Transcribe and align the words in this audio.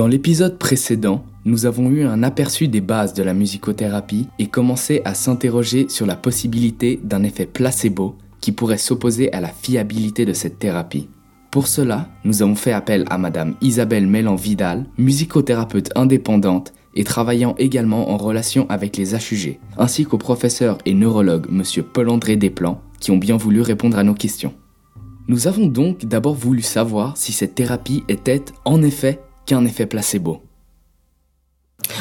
Dans 0.00 0.08
l'épisode 0.08 0.56
précédent, 0.56 1.26
nous 1.44 1.66
avons 1.66 1.90
eu 1.90 2.04
un 2.04 2.22
aperçu 2.22 2.68
des 2.68 2.80
bases 2.80 3.12
de 3.12 3.22
la 3.22 3.34
musicothérapie 3.34 4.28
et 4.38 4.46
commencé 4.46 5.02
à 5.04 5.12
s'interroger 5.12 5.90
sur 5.90 6.06
la 6.06 6.16
possibilité 6.16 6.98
d'un 7.04 7.22
effet 7.22 7.44
placebo 7.44 8.16
qui 8.40 8.52
pourrait 8.52 8.78
s'opposer 8.78 9.30
à 9.34 9.42
la 9.42 9.48
fiabilité 9.48 10.24
de 10.24 10.32
cette 10.32 10.58
thérapie. 10.58 11.10
Pour 11.50 11.66
cela, 11.66 12.08
nous 12.24 12.40
avons 12.40 12.54
fait 12.54 12.72
appel 12.72 13.04
à 13.10 13.18
Madame 13.18 13.56
Isabelle 13.60 14.06
Mélan-Vidal, 14.06 14.86
musicothérapeute 14.96 15.90
indépendante 15.94 16.72
et 16.94 17.04
travaillant 17.04 17.54
également 17.58 18.10
en 18.10 18.16
relation 18.16 18.64
avec 18.70 18.96
les 18.96 19.14
HUG, 19.14 19.58
ainsi 19.76 20.06
qu'au 20.06 20.16
professeur 20.16 20.78
et 20.86 20.94
neurologue 20.94 21.48
Monsieur 21.50 21.82
Paul-André 21.82 22.36
Desplans, 22.36 22.80
qui 23.00 23.10
ont 23.10 23.18
bien 23.18 23.36
voulu 23.36 23.60
répondre 23.60 23.98
à 23.98 24.02
nos 24.02 24.14
questions. 24.14 24.54
Nous 25.28 25.46
avons 25.46 25.66
donc 25.66 26.06
d'abord 26.06 26.34
voulu 26.34 26.62
savoir 26.62 27.18
si 27.18 27.32
cette 27.32 27.54
thérapie 27.54 28.02
était 28.08 28.42
en 28.64 28.82
effet 28.82 29.20
qu'un 29.50 29.64
effet 29.64 29.86
placebo. 29.86 30.42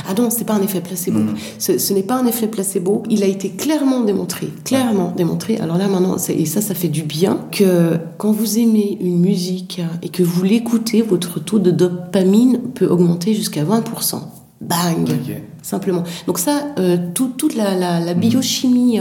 Ah 0.08 0.13
non, 0.16 0.30
c'est 0.30 0.44
pas 0.44 0.53
un 0.53 0.62
effet 0.62 0.81
placebo. 0.81 1.20
Ce, 1.58 1.94
n'est 1.94 2.03
pas 2.03 2.20
un 2.20 2.27
effet 2.27 2.48
placebo. 2.48 3.02
Il 3.09 3.23
a 3.23 3.25
été 3.25 3.49
clairement 3.49 4.02
démontré, 4.02 4.49
clairement 4.63 5.13
démontré. 5.17 5.58
Alors 5.58 5.80
là 5.80 5.88
maintenant, 5.88 6.17
et 6.17 6.45
ça, 6.45 6.62
ça 6.62 6.75
fait 6.75 6.89
du 6.89 7.02
bien 7.02 7.48
que 7.52 7.98
quand 8.20 8.31
vous 8.31 8.59
aimez 8.59 8.99
une 9.02 9.20
musique 9.20 9.81
et 10.03 10.09
que 10.09 10.22
vous 10.22 10.44
l'écoutez, 10.44 11.02
votre 11.02 11.39
taux 11.39 11.58
de 11.58 11.72
dopamine 11.72 12.59
peut 12.75 12.85
augmenter 12.85 13.34
jusqu'à 13.34 13.63
20% 13.63 14.22
bang, 14.61 15.09
simplement. 15.61 16.03
Donc 16.27 16.39
ça, 16.39 16.67
euh, 16.79 16.97
toute 17.13 17.55
la, 17.55 18.13
mhm. 18.13 18.19
biochimie 18.19 18.99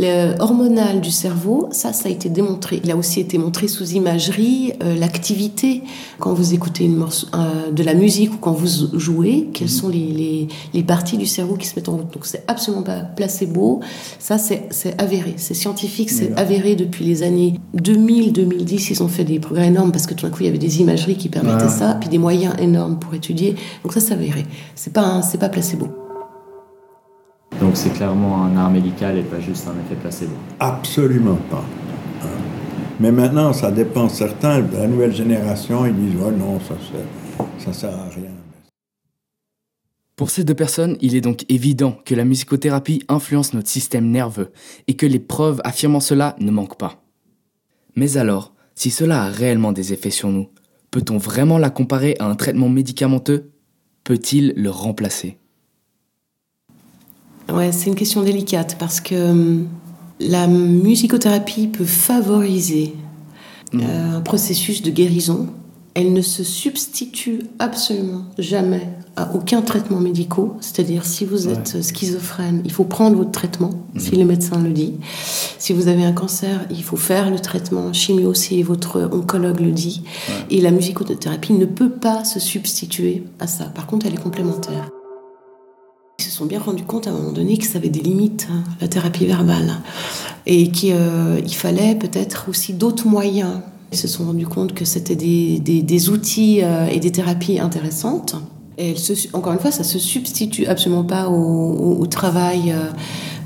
euh, 0.00 0.34
hormonale 0.38 1.00
du 1.00 1.10
cerveau, 1.10 1.68
ça, 1.72 1.92
ça 1.92 2.08
a 2.08 2.12
été 2.12 2.28
démontré. 2.28 2.80
Il 2.84 2.90
a 2.90 2.96
aussi 2.96 3.20
été 3.20 3.38
montré 3.38 3.68
sous 3.68 3.90
imagerie 3.92 4.72
euh, 4.82 4.96
l'activité 4.96 5.82
quand 6.18 6.32
vous 6.32 6.54
écoutez 6.54 6.84
une 6.84 6.96
morceau, 6.96 7.26
de 7.72 7.82
la 7.82 7.94
musique 7.94 8.34
ou 8.34 8.38
quand 8.38 8.52
vous 8.52 8.98
jouez, 8.98 9.48
quelles 9.52 9.68
mhm. 9.68 9.74
sont 9.74 9.88
les, 9.88 10.48
les, 10.74 10.82
parties 10.82 11.18
du 11.18 11.26
cerveau 11.26 11.56
qui 11.56 11.66
se 11.66 11.76
mettent 11.76 11.88
en 11.88 11.96
route. 11.96 12.12
Donc 12.12 12.26
c'est 12.26 12.42
absolument 12.48 12.82
pas 12.82 13.00
placebo. 13.00 13.80
Ça, 14.18 14.38
c'est 14.38 14.68
avéré, 14.98 15.34
c'est 15.36 15.54
scientifique, 15.54 16.10
c'est 16.10 16.36
avéré 16.36 16.74
depuis 16.74 17.04
les 17.04 17.22
années 17.22 17.54
2000-2010. 17.76 18.88
Ils 18.90 19.02
ont 19.02 19.08
fait 19.08 19.24
des 19.24 19.38
progrès 19.38 19.66
énormes 19.66 19.92
parce 19.92 20.06
que 20.06 20.14
tout 20.14 20.26
d'un 20.26 20.32
coup, 20.32 20.40
il 20.40 20.46
y 20.46 20.48
avait 20.48 20.58
des 20.58 20.80
imageries 20.80 21.16
qui 21.16 21.28
permettaient 21.28 21.68
ça, 21.68 21.96
puis 22.00 22.08
des 22.08 22.18
moyens 22.18 22.54
énormes 22.58 22.98
pour 22.98 23.14
étudier. 23.14 23.54
Donc 23.84 23.92
ça, 23.92 24.00
c'est 24.00 24.14
avéré. 24.14 24.46
C'est 24.74 24.92
pas, 24.92 25.22
c'est 25.22 25.38
pas 25.38 25.48
placebo. 25.48 25.99
Donc 27.60 27.76
c'est 27.76 27.90
clairement 27.90 28.44
un 28.44 28.56
art 28.56 28.70
médical 28.70 29.18
et 29.18 29.22
pas 29.22 29.38
juste 29.38 29.68
un 29.68 29.78
effet 29.84 30.00
placebo. 30.00 30.32
Absolument 30.58 31.38
pas. 31.50 31.64
Hein. 32.22 32.26
Mais 32.98 33.12
maintenant, 33.12 33.52
ça 33.52 33.70
dépend. 33.70 34.08
Certains, 34.08 34.60
de 34.60 34.76
la 34.76 34.86
nouvelle 34.86 35.14
génération, 35.14 35.84
ils 35.84 35.94
disent 35.94 36.18
oh 36.26 36.30
non, 36.30 36.58
ça 36.60 37.68
ne 37.68 37.72
sert 37.72 37.94
à 37.94 38.08
rien. 38.08 38.30
Pour 40.16 40.30
ces 40.30 40.44
deux 40.44 40.54
personnes, 40.54 40.98
il 41.00 41.14
est 41.14 41.22
donc 41.22 41.46
évident 41.48 41.96
que 42.04 42.14
la 42.14 42.26
musicothérapie 42.26 43.02
influence 43.08 43.54
notre 43.54 43.68
système 43.68 44.10
nerveux 44.10 44.52
et 44.86 44.94
que 44.94 45.06
les 45.06 45.18
preuves 45.18 45.62
affirmant 45.64 46.00
cela 46.00 46.36
ne 46.40 46.50
manquent 46.50 46.78
pas. 46.78 47.02
Mais 47.96 48.18
alors, 48.18 48.54
si 48.74 48.90
cela 48.90 49.24
a 49.24 49.30
réellement 49.30 49.72
des 49.72 49.94
effets 49.94 50.10
sur 50.10 50.28
nous, 50.28 50.48
peut-on 50.90 51.16
vraiment 51.16 51.56
la 51.58 51.70
comparer 51.70 52.16
à 52.18 52.26
un 52.26 52.36
traitement 52.36 52.68
médicamenteux? 52.68 53.50
Peut-il 54.04 54.52
le 54.56 54.70
remplacer? 54.70 55.39
Ouais, 57.52 57.72
c'est 57.72 57.88
une 57.88 57.94
question 57.94 58.22
délicate 58.22 58.76
parce 58.78 59.00
que 59.00 59.30
hum, 59.30 59.68
la 60.20 60.46
musicothérapie 60.46 61.66
peut 61.66 61.84
favoriser 61.84 62.94
mmh. 63.72 63.80
euh, 63.82 64.16
un 64.18 64.20
processus 64.20 64.82
de 64.82 64.90
guérison. 64.90 65.48
Elle 65.94 66.12
ne 66.12 66.22
se 66.22 66.44
substitue 66.44 67.40
absolument 67.58 68.24
jamais 68.38 68.88
à 69.16 69.34
aucun 69.34 69.60
traitement 69.60 69.98
médical. 69.98 70.44
C'est-à-dire, 70.60 71.04
si 71.04 71.24
vous 71.24 71.48
êtes 71.48 71.82
schizophrène, 71.82 72.62
il 72.64 72.70
faut 72.70 72.84
prendre 72.84 73.16
votre 73.16 73.32
traitement, 73.32 73.70
mmh. 73.94 74.00
si 74.00 74.16
le 74.16 74.24
médecin 74.24 74.62
le 74.62 74.70
dit. 74.70 74.94
Si 75.58 75.72
vous 75.72 75.88
avez 75.88 76.04
un 76.04 76.12
cancer, 76.12 76.64
il 76.70 76.84
faut 76.84 76.96
faire 76.96 77.30
le 77.30 77.40
traitement 77.40 77.92
chimio 77.92 78.34
si 78.34 78.62
votre 78.62 79.10
oncologue 79.12 79.60
le 79.60 79.72
dit. 79.72 80.02
Et 80.50 80.60
la 80.60 80.70
musicothérapie 80.70 81.54
ne 81.54 81.66
peut 81.66 81.90
pas 81.90 82.24
se 82.24 82.38
substituer 82.38 83.24
à 83.40 83.48
ça. 83.48 83.64
Par 83.64 83.86
contre, 83.86 84.06
elle 84.06 84.14
est 84.14 84.22
complémentaire. 84.22 84.90
Se 86.40 86.44
sont 86.46 86.48
bien 86.48 86.58
rendus 86.58 86.84
compte 86.84 87.06
à 87.06 87.10
un 87.10 87.12
moment 87.12 87.32
donné 87.32 87.58
que 87.58 87.66
ça 87.66 87.76
avait 87.76 87.90
des 87.90 88.00
limites, 88.00 88.48
hein, 88.50 88.64
la 88.80 88.88
thérapie 88.88 89.26
verbale, 89.26 89.74
et 90.46 90.70
qu'il 90.70 90.94
euh, 90.94 91.46
fallait 91.48 91.94
peut-être 91.94 92.46
aussi 92.48 92.72
d'autres 92.72 93.06
moyens. 93.06 93.60
Ils 93.92 93.98
se 93.98 94.08
sont 94.08 94.24
rendus 94.24 94.46
compte 94.46 94.72
que 94.72 94.86
c'était 94.86 95.16
des, 95.16 96.08
outils 96.08 96.62
euh, 96.62 96.86
et 96.86 96.98
des 96.98 97.12
thérapies 97.12 97.58
intéressantes. 97.58 98.36
Et 98.78 98.94
encore 99.34 99.52
une 99.52 99.58
fois, 99.58 99.70
ça 99.70 99.84
se 99.84 99.98
substitue 99.98 100.64
absolument 100.64 101.04
pas 101.04 101.28
au, 101.28 102.06
travail, 102.06 102.74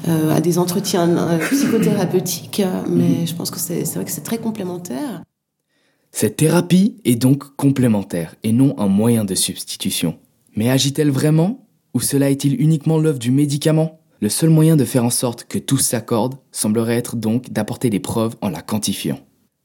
euh, 0.07 0.33
à 0.33 0.41
des 0.41 0.61
entretiens 0.61 1.41
psychothérapeutiques, 1.51 2.63
mais 2.89 3.23
mhm. 3.23 3.27
je 3.27 3.35
pense 3.35 3.51
que 3.51 3.59
c'est 3.59 3.83
vrai 3.93 4.05
que 4.05 4.13
c'est 4.13 4.23
très 4.23 4.39
complémentaire. 4.39 5.25
Cette 6.13 6.37
thérapie 6.37 6.95
est 7.05 7.17
donc 7.17 7.57
complémentaire 7.57 8.37
et 8.45 8.53
non 8.53 8.79
un 8.79 8.87
moyen 8.87 9.25
de 9.25 9.35
substitution. 9.35 10.15
Mais 10.55 10.71
agit-elle 10.71 11.11
vraiment? 11.11 11.64
Ou 11.95 12.01
cela 12.01 12.31
est-il 12.31 12.61
uniquement 12.61 12.99
l'œuvre 12.99 13.19
du 13.19 13.31
médicament? 13.31 14.01
Le 14.21 14.29
seul 14.29 14.51
moyen 14.51 14.77
de 14.77 14.85
faire 14.85 15.05
en 15.05 15.11
sorte 15.11 15.45
que 15.45 15.59
tout 15.59 15.79
s'accorde 15.79 16.35
semblerait 16.51 16.97
être 16.97 17.17
donc 17.17 17.51
d'apporter 17.51 17.91
des 17.91 18.01
preuves 18.01 18.37
en 18.41 18.51
la 18.51 18.63
quantifiant. 18.63 19.19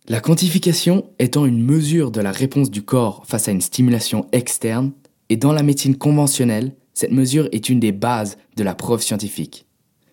La 0.07 0.22
quantification 0.22 1.06
étant 1.19 1.45
une 1.45 1.63
mesure 1.63 2.12
de 2.12 2.22
la 2.22 2.31
réponse 2.31 2.72
du 2.72 2.81
corps 2.81 3.23
face 3.28 3.47
à 3.47 3.51
une 3.51 3.62
stimulation 3.62 4.25
externe, 4.31 4.91
et 5.29 5.38
dans 5.38 5.53
la 5.53 5.63
médecine 5.63 5.95
conventionnelle, 5.95 6.73
cette 6.94 7.12
mesure 7.12 7.47
est 7.51 7.69
une 7.69 7.79
des 7.79 7.91
bases 7.91 8.38
de 8.57 8.63
la 8.63 8.75
preuve 8.75 9.01
scientifique. 9.01 9.67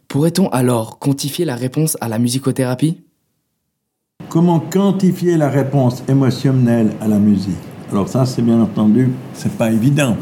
Pourrait-on 0.08 0.48
alors 0.50 0.98
quantifier 0.98 1.44
la 1.44 1.56
réponse 1.56 1.96
à 2.00 2.08
la 2.08 2.18
musicothérapie? 2.18 3.02
Comment 4.28 4.60
quantifier 4.60 5.36
la 5.36 5.48
réponse 5.48 6.02
émotionnelle 6.08 6.92
à 7.00 7.08
la 7.08 7.18
musique? 7.18 7.56
Alors 7.90 8.08
ça, 8.08 8.26
c'est 8.26 8.42
bien 8.42 8.60
entendu, 8.60 9.10
c'est 9.34 9.52
pas 9.52 9.72
évident. 9.72 10.16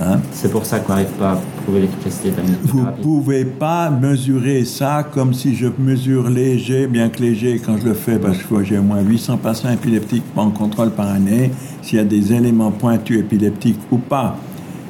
Hein? 0.00 0.18
C'est 0.32 0.50
pour 0.50 0.66
ça 0.66 0.80
qu'on 0.80 0.92
n'arrive 0.92 1.12
pas 1.18 1.32
à 1.32 1.38
prouver 1.62 1.80
l'efficacité 1.80 2.30
de 2.30 2.36
la 2.36 2.42
Vous 2.64 2.80
ne 2.80 3.02
pouvez 3.02 3.44
pas 3.46 3.88
mesurer 3.88 4.64
ça 4.66 5.06
comme 5.10 5.32
si 5.32 5.54
je 5.54 5.68
mesure 5.78 6.28
léger, 6.28 6.86
bien 6.86 7.08
que 7.08 7.22
léger 7.22 7.60
quand 7.64 7.78
je 7.78 7.86
le 7.86 7.94
fais, 7.94 8.18
parce 8.18 8.38
que 8.38 8.62
j'ai 8.62 8.78
au 8.78 8.82
moins 8.82 9.00
800 9.00 9.38
patients 9.38 9.70
épileptiques 9.70 10.24
en 10.36 10.50
contrôle 10.50 10.90
par 10.90 11.08
année, 11.08 11.50
s'il 11.80 11.96
y 11.96 12.00
a 12.00 12.04
des 12.04 12.32
éléments 12.32 12.72
pointus 12.72 13.20
épileptiques 13.20 13.80
ou 13.90 13.96
pas. 13.96 14.36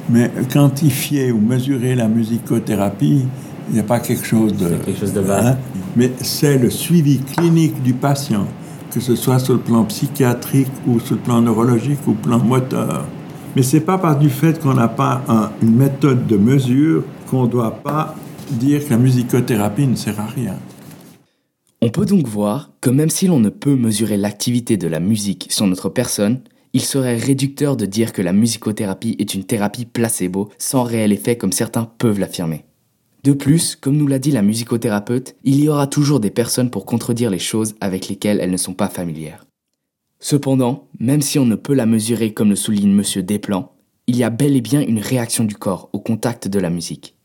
Mais 0.09 0.29
quantifier 0.51 1.31
ou 1.31 1.39
mesurer 1.39 1.95
la 1.95 2.09
musicothérapie, 2.09 3.25
il 3.69 3.73
n'y 3.73 3.79
a 3.79 3.83
pas 3.83 3.99
quelque 3.99 4.25
chose 4.25 4.53
de... 4.55 4.67
quelque 4.67 4.99
chose 4.99 5.13
de 5.13 5.21
base. 5.21 5.45
Hein? 5.47 5.57
Mais 5.95 6.11
c'est 6.21 6.57
le 6.57 6.69
suivi 6.69 7.19
clinique 7.19 7.81
du 7.81 7.93
patient, 7.93 8.45
que 8.91 8.99
ce 8.99 9.15
soit 9.15 9.39
sur 9.39 9.53
le 9.53 9.59
plan 9.59 9.85
psychiatrique 9.85 10.71
ou 10.85 10.99
sur 10.99 11.15
le 11.15 11.21
plan 11.21 11.41
neurologique 11.41 11.99
ou 12.07 12.13
plan 12.13 12.39
moteur. 12.39 13.05
Mais 13.57 13.63
ce 13.63 13.77
n'est 13.77 13.83
pas 13.83 13.97
par 13.97 14.19
du 14.19 14.29
fait 14.29 14.59
qu'on 14.59 14.75
n'a 14.75 14.87
pas 14.87 15.23
une 15.63 15.75
méthode 15.75 16.27
de 16.27 16.37
mesure 16.37 17.03
qu'on 17.27 17.45
ne 17.45 17.49
doit 17.49 17.71
pas 17.71 18.13
dire 18.51 18.85
que 18.85 18.91
la 18.91 18.99
musicothérapie 18.99 19.87
ne 19.87 19.95
sert 19.95 20.19
à 20.19 20.27
rien. 20.27 20.59
On 21.81 21.89
peut 21.89 22.05
donc 22.05 22.27
voir 22.27 22.69
que 22.81 22.91
même 22.91 23.09
si 23.09 23.25
l'on 23.25 23.39
ne 23.39 23.49
peut 23.49 23.75
mesurer 23.75 24.15
l'activité 24.15 24.77
de 24.77 24.87
la 24.87 24.99
musique 24.99 25.47
sur 25.49 25.65
notre 25.65 25.89
personne, 25.89 26.41
il 26.73 26.81
serait 26.81 27.17
réducteur 27.17 27.75
de 27.77 27.87
dire 27.87 28.13
que 28.13 28.21
la 28.21 28.31
musicothérapie 28.31 29.15
est 29.17 29.33
une 29.33 29.43
thérapie 29.43 29.85
placebo 29.85 30.49
sans 30.59 30.83
réel 30.83 31.11
effet 31.11 31.35
comme 31.35 31.51
certains 31.51 31.85
peuvent 31.97 32.19
l'affirmer. 32.19 32.63
De 33.23 33.33
plus, 33.33 33.75
comme 33.75 33.97
nous 33.97 34.05
l'a 34.05 34.19
dit 34.19 34.29
la 34.29 34.43
musicothérapeute, 34.43 35.35
il 35.43 35.63
y 35.63 35.67
aura 35.67 35.87
toujours 35.87 36.19
des 36.19 36.29
personnes 36.29 36.69
pour 36.69 36.85
contredire 36.85 37.31
les 37.31 37.39
choses 37.39 37.73
avec 37.81 38.07
lesquelles 38.07 38.39
elles 38.39 38.51
ne 38.51 38.57
sont 38.57 38.75
pas 38.75 38.87
familières. 38.87 39.46
Cependant, 40.19 40.87
même 40.99 41.21
si 41.21 41.37
on 41.37 41.45
ne 41.45 41.55
peut 41.55 41.73
la 41.73 41.85
mesurer 41.85 42.33
comme 42.33 42.49
le 42.49 42.55
souligne 42.55 42.97
M. 42.97 43.21
Desplan, 43.23 43.71
il 44.07 44.15
y 44.17 44.23
a 44.23 44.29
bel 44.29 44.55
et 44.55 44.61
bien 44.61 44.81
une 44.81 44.99
réaction 44.99 45.43
du 45.43 45.55
corps 45.55 45.89
au 45.93 45.99
contact 45.99 46.47
de 46.47 46.59
la 46.59 46.69
musique. 46.69 47.15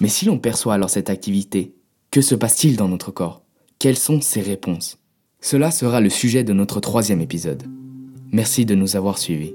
Mais 0.00 0.08
si 0.08 0.24
l'on 0.24 0.38
perçoit 0.38 0.74
alors 0.74 0.90
cette 0.90 1.10
activité, 1.10 1.74
que 2.10 2.20
se 2.20 2.34
passe-t-il 2.34 2.76
dans 2.76 2.88
notre 2.88 3.10
corps? 3.10 3.42
Quelles 3.78 3.98
sont 3.98 4.20
ses 4.20 4.40
réponses? 4.40 4.98
Cela 5.40 5.70
sera 5.70 6.00
le 6.00 6.10
sujet 6.10 6.44
de 6.44 6.52
notre 6.52 6.80
troisième 6.80 7.20
épisode. 7.20 7.62
Merci 8.32 8.64
de 8.66 8.74
nous 8.74 8.96
avoir 8.96 9.18
suivis. 9.18 9.54